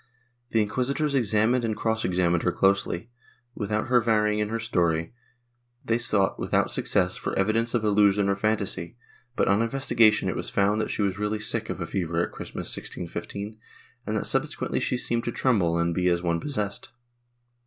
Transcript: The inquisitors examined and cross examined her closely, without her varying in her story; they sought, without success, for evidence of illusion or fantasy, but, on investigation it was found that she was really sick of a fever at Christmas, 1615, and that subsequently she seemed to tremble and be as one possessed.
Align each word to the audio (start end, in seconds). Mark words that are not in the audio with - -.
The 0.49 0.63
inquisitors 0.63 1.13
examined 1.13 1.63
and 1.63 1.77
cross 1.77 2.03
examined 2.03 2.41
her 2.41 2.51
closely, 2.51 3.11
without 3.53 3.85
her 3.85 4.01
varying 4.01 4.39
in 4.39 4.49
her 4.49 4.57
story; 4.59 5.13
they 5.85 5.99
sought, 5.99 6.39
without 6.39 6.71
success, 6.71 7.17
for 7.17 7.37
evidence 7.37 7.75
of 7.75 7.83
illusion 7.83 8.27
or 8.27 8.35
fantasy, 8.35 8.97
but, 9.35 9.47
on 9.47 9.61
investigation 9.61 10.27
it 10.27 10.35
was 10.35 10.49
found 10.49 10.81
that 10.81 10.89
she 10.89 11.03
was 11.03 11.19
really 11.19 11.39
sick 11.39 11.69
of 11.69 11.79
a 11.79 11.85
fever 11.85 12.19
at 12.25 12.31
Christmas, 12.31 12.75
1615, 12.75 13.59
and 14.07 14.17
that 14.17 14.25
subsequently 14.25 14.79
she 14.79 14.97
seemed 14.97 15.23
to 15.25 15.31
tremble 15.31 15.77
and 15.77 15.93
be 15.93 16.07
as 16.07 16.23
one 16.23 16.39
possessed. 16.39 16.89